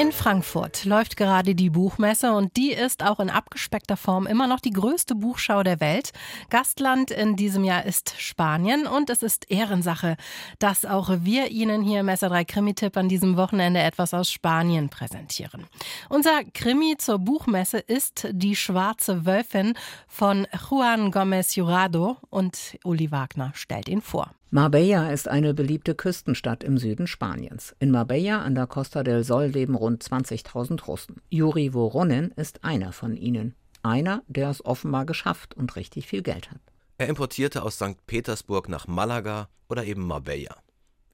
[0.00, 4.60] In Frankfurt läuft gerade die Buchmesse und die ist auch in abgespeckter Form immer noch
[4.60, 6.12] die größte Buchschau der Welt.
[6.50, 10.16] Gastland in diesem Jahr ist Spanien und es ist Ehrensache,
[10.60, 14.88] dass auch wir Ihnen hier im Messer 3 Krimi-Tipp an diesem Wochenende etwas aus Spanien
[14.88, 15.66] präsentieren.
[16.08, 19.74] Unser Krimi zur Buchmesse ist Die schwarze Wölfin
[20.06, 24.30] von Juan Gomez Jurado und Uli Wagner stellt ihn vor.
[24.50, 27.76] Marbella ist eine beliebte Küstenstadt im Süden Spaniens.
[27.80, 31.22] In Marbella an der Costa del Sol leben rund 20.000 Russen.
[31.30, 33.54] Juri Voronin ist einer von ihnen.
[33.82, 36.60] Einer, der es offenbar geschafft und richtig viel Geld hat.
[36.98, 38.06] Er importierte aus St.
[38.06, 40.56] Petersburg nach Malaga oder eben Marbella.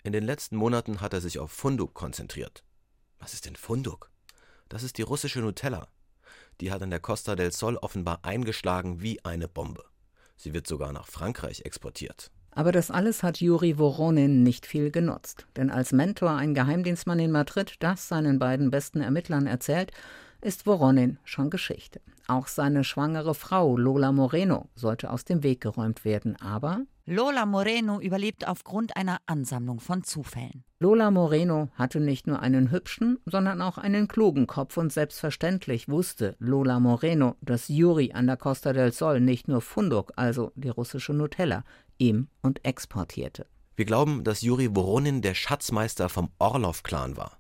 [0.03, 2.65] In den letzten Monaten hat er sich auf Funduk konzentriert.
[3.19, 4.11] Was ist denn Funduk?
[4.69, 5.89] Das ist die russische Nutella.
[6.61, 9.85] Die hat an der Costa del Sol offenbar eingeschlagen wie eine Bombe.
[10.37, 12.31] Sie wird sogar nach Frankreich exportiert.
[12.55, 15.47] Aber das alles hat Juri Voronin nicht viel genutzt.
[15.57, 19.91] Denn als Mentor ein Geheimdienstmann in Madrid das seinen beiden besten Ermittlern erzählt,
[20.45, 22.01] ist Voronin schon Geschichte.
[22.29, 28.01] Auch seine schwangere Frau Lola Moreno sollte aus dem Weg geräumt werden, aber Lola Moreno
[28.01, 30.65] überlebt aufgrund einer Ansammlung von Zufällen.
[30.81, 36.37] Lola Moreno hatte nicht nur einen hübschen, sondern auch einen klugen Kopf und selbstverständlich wusste
[36.39, 41.15] Lola Moreno, dass Juri an der Costa del Sol nicht nur Funduk, also die russische
[41.15, 41.65] Nutella,
[41.97, 43.47] ihm und exportierte.
[43.77, 47.39] Wir glauben, dass Juri Voronin der Schatzmeister vom Orlov-Clan war.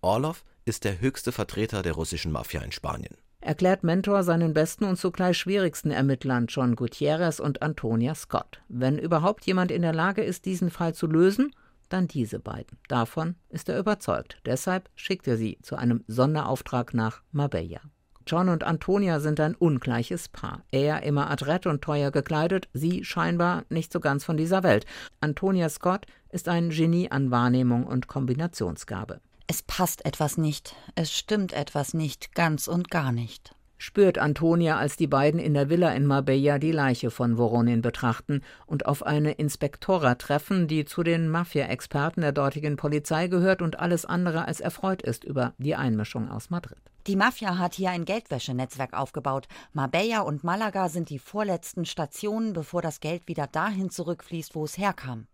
[0.00, 3.16] Orlov ist der höchste Vertreter der russischen Mafia in Spanien.
[3.40, 8.60] Erklärt Mentor seinen besten und zugleich schwierigsten Ermittlern John Gutierrez und Antonia Scott.
[8.68, 11.54] Wenn überhaupt jemand in der Lage ist, diesen Fall zu lösen,
[11.88, 12.78] dann diese beiden.
[12.88, 14.38] Davon ist er überzeugt.
[14.44, 17.80] Deshalb schickt er sie zu einem Sonderauftrag nach Marbella.
[18.26, 20.64] John und Antonia sind ein ungleiches Paar.
[20.72, 24.84] Er immer adrett und teuer gekleidet, sie scheinbar nicht so ganz von dieser Welt.
[25.20, 29.20] Antonia Scott ist ein Genie an Wahrnehmung und Kombinationsgabe.
[29.48, 33.54] Es passt etwas nicht, es stimmt etwas nicht, ganz und gar nicht.
[33.78, 38.42] Spürt Antonia, als die beiden in der Villa in Marbella die Leiche von Voronin betrachten
[38.64, 44.04] und auf eine Inspektora treffen, die zu den Mafia-Experten der dortigen Polizei gehört und alles
[44.04, 46.78] andere als erfreut ist über die Einmischung aus Madrid.
[47.06, 49.46] Die Mafia hat hier ein Geldwäschenetzwerk aufgebaut.
[49.72, 54.76] Marbella und Malaga sind die vorletzten Stationen, bevor das Geld wieder dahin zurückfließt, wo es
[54.76, 55.28] herkam.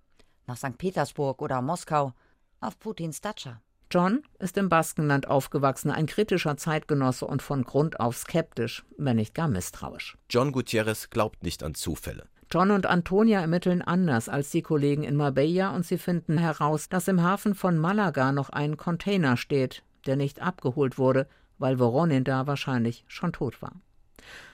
[0.47, 0.77] Nach St.
[0.77, 2.13] Petersburg oder Moskau,
[2.61, 3.63] auf Putins Datscha.
[3.93, 9.35] John ist im Baskenland aufgewachsen, ein kritischer Zeitgenosse und von Grund auf skeptisch, wenn nicht
[9.35, 10.17] gar misstrauisch.
[10.31, 12.27] John Gutierrez glaubt nicht an Zufälle.
[12.51, 17.07] John und Antonia ermitteln anders als die Kollegen in Marbella und sie finden heraus, dass
[17.07, 21.29] im Hafen von Malaga noch ein Container steht, der nicht abgeholt wurde,
[21.59, 23.73] weil Voronin da wahrscheinlich schon tot war.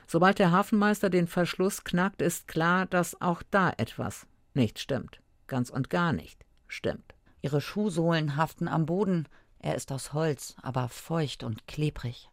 [0.09, 5.20] Sobald der Hafenmeister den Verschluss knackt, ist klar, dass auch da etwas nicht stimmt.
[5.47, 7.15] Ganz und gar nicht stimmt.
[7.41, 9.28] Ihre Schuhsohlen haften am Boden.
[9.59, 12.31] Er ist aus Holz, aber feucht und klebrig.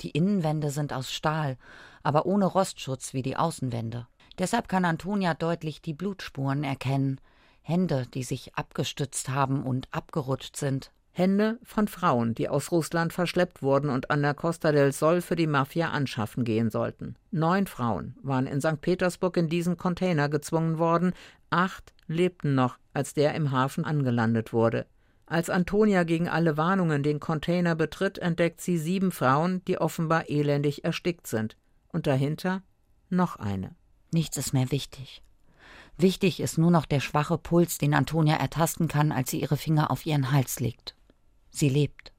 [0.00, 1.56] Die Innenwände sind aus Stahl,
[2.02, 4.06] aber ohne Rostschutz wie die Außenwände.
[4.38, 7.20] Deshalb kann Antonia deutlich die Blutspuren erkennen.
[7.62, 10.90] Hände, die sich abgestützt haben und abgerutscht sind.
[11.16, 15.36] Hände von Frauen, die aus Russland verschleppt wurden und an der Costa del Sol für
[15.36, 17.14] die Mafia anschaffen gehen sollten.
[17.30, 18.80] Neun Frauen waren in St.
[18.80, 21.12] Petersburg in diesen Container gezwungen worden,
[21.50, 24.86] acht lebten noch, als der im Hafen angelandet wurde.
[25.26, 30.84] Als Antonia gegen alle Warnungen den Container betritt, entdeckt sie sieben Frauen, die offenbar elendig
[30.84, 31.56] erstickt sind.
[31.92, 32.62] Und dahinter
[33.08, 33.76] noch eine.
[34.12, 35.22] Nichts ist mehr wichtig.
[35.96, 39.92] Wichtig ist nur noch der schwache Puls, den Antonia ertasten kann, als sie ihre Finger
[39.92, 40.96] auf ihren Hals legt.
[41.54, 42.12] Sie lebt.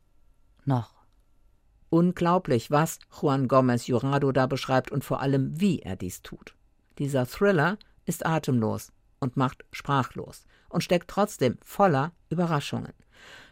[0.64, 0.94] Noch.
[1.90, 6.56] Unglaublich, was Juan Gomez Jurado da beschreibt und vor allem, wie er dies tut.
[7.00, 12.94] Dieser Thriller ist atemlos und macht sprachlos und steckt trotzdem voller Überraschungen.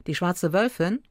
[0.08, 1.04] Die schwarze Wölfin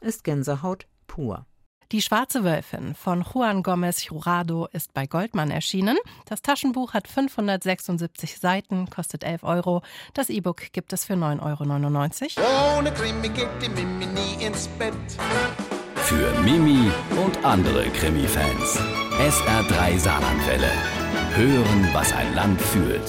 [0.00, 1.44] ist Gänsehaut pur.
[1.92, 5.96] Die Schwarze Wölfin von Juan Gomez Jurado ist bei Goldmann erschienen.
[6.24, 9.82] Das Taschenbuch hat 576 Seiten, kostet 11 Euro.
[10.14, 12.78] Das E-Book gibt es für 9,99 Euro.
[12.78, 14.94] Ohne Krimi geht die Mimi nie ins Bett.
[15.96, 16.92] Für Mimi
[17.24, 18.78] und andere Krimi-Fans.
[19.18, 20.70] SR3 Saarlandwelle.
[21.34, 23.02] Hören, was ein Land fühlt.